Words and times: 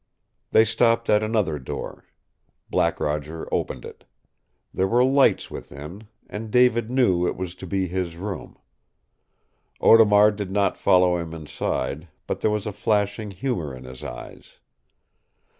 They 0.49 0.65
stopped 0.65 1.11
at 1.11 1.21
another 1.21 1.59
door. 1.59 2.05
Black 2.71 2.99
Roger 2.99 3.47
opened 3.53 3.85
it. 3.85 4.03
There 4.73 4.87
were 4.87 5.03
lights 5.03 5.51
within, 5.51 6.07
and 6.27 6.49
David 6.49 6.89
knew 6.89 7.27
it 7.27 7.35
was 7.35 7.53
to 7.53 7.67
be 7.67 7.87
his 7.87 8.17
room. 8.17 8.57
Audemard 9.79 10.37
did 10.37 10.49
not 10.49 10.75
follow 10.75 11.17
him 11.17 11.35
inside, 11.35 12.07
but 12.25 12.39
there 12.39 12.49
was 12.49 12.65
a 12.65 12.71
flashing 12.73 13.29
humor 13.29 13.75
in 13.75 13.83
his 13.83 14.03
eyes. 14.03 14.57